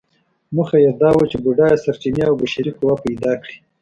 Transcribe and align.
موخه 0.55 0.77
یې 0.83 0.91
دا 1.01 1.09
وه 1.15 1.25
چې 1.31 1.37
بډایه 1.43 1.81
سرچینې 1.83 2.23
او 2.29 2.35
بشري 2.41 2.71
قوه 2.77 2.95
پیدا 3.05 3.31
کړي. 3.41 3.55